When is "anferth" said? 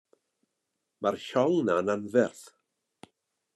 1.97-2.43